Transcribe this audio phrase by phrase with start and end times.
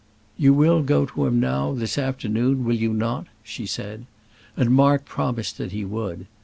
[0.35, 4.07] "You will go to him now, this afternoon; will you not?" she said;
[4.57, 6.25] and Mark promised that he would.